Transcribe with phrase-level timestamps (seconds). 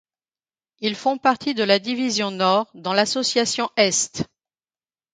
[0.79, 4.23] Ils font partie de la division Nord dans l'assocation Est.